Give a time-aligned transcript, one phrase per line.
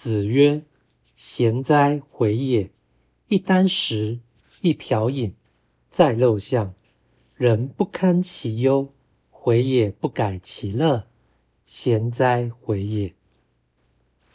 [0.00, 0.62] 子曰
[1.16, 2.70] ：“贤哉，回也！
[3.26, 4.20] 一箪食，
[4.60, 5.34] 一瓢饮，
[5.90, 6.72] 在陋巷，
[7.34, 8.90] 人不堪其忧，
[9.28, 11.08] 回也不改其乐，
[11.66, 13.12] 贤哉，回也！”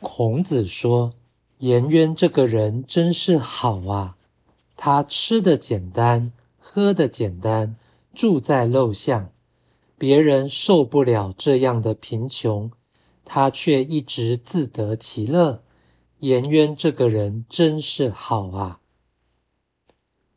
[0.04, 1.14] 孔子说
[1.60, 4.18] ：“颜渊这个人真是好啊！
[4.76, 7.78] 他吃的简单，喝的简单，
[8.14, 9.32] 住在陋巷，
[9.98, 12.70] 别人受不了这样的贫穷。”
[13.26, 15.64] 他却一直自得其乐。
[16.20, 18.80] 颜渊这个人真是好啊！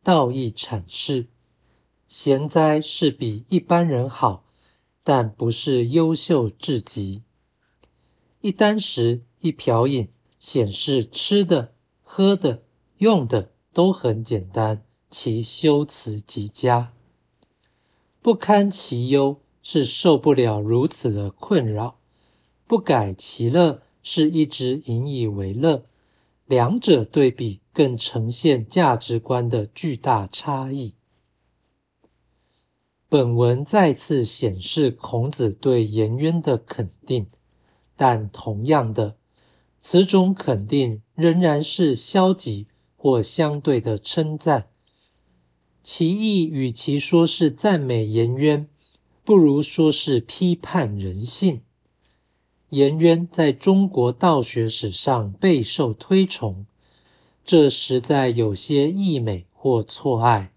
[0.03, 1.27] 道义阐释：
[2.09, 4.45] 贤哉是比一般人好，
[5.05, 7.23] 但不是优秀至极。
[8.41, 10.09] 一箪食，一瓢饮，
[10.41, 12.63] 显示吃的、喝的、
[12.99, 16.93] 用的都很简单，其修辞极佳。
[18.21, 21.99] 不堪其忧，是受不了如此的困扰。
[22.67, 25.87] 不改其乐，是一直引以为乐。
[26.47, 30.95] 两者对比，更呈现价值观的巨大差异。
[33.09, 37.27] 本文再次显示孔子对颜渊的肯定，
[37.97, 39.17] 但同样的，
[39.81, 44.71] 此种肯定仍然是消极或相对的称赞。
[45.85, 48.69] 其意与其说是赞美颜渊，
[49.25, 51.63] 不如说是批判人性。
[52.77, 56.67] 颜渊在中国道学史上备受推崇，
[57.43, 60.53] 这实在有些溢美或错爱。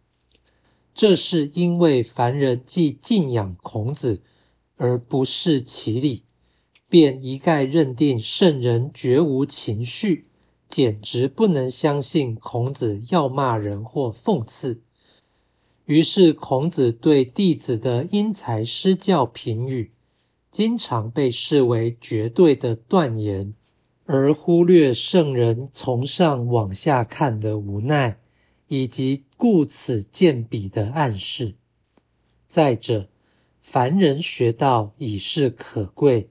[0.94, 4.22] 这是因为凡人既敬仰孔子
[4.76, 6.24] 而不视其理，
[6.90, 10.26] 便一概认定圣人绝无情绪，
[10.68, 14.82] 简直不能相信孔子要骂人或讽刺。
[15.86, 19.94] 于是，孔子对弟子的因材施教评语。
[20.52, 23.54] 经常被视为绝对的断言，
[24.06, 28.20] 而忽略圣人从上往下看的无奈，
[28.68, 31.56] 以及顾此见彼的暗示。
[32.48, 33.10] 再者，
[33.62, 36.30] 凡人学道已是可贵，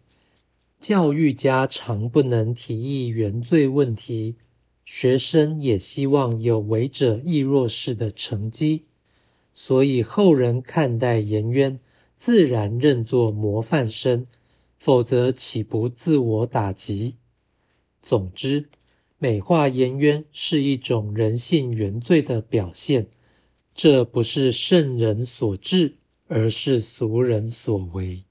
[0.81, 4.35] 教育家常不能提议原罪问题，
[4.85, 8.83] 学生也希望有为者亦若是的成绩，
[9.55, 11.79] 所以后人看待颜渊。
[12.19, 14.27] 自然认作模范生，
[14.77, 17.15] 否则岂不自我打击？
[18.03, 18.69] 总之，
[19.19, 23.07] 美化颜渊是一种人性原罪的表现，
[23.73, 25.95] 这不是圣人所致，
[26.27, 28.25] 而是俗人所为。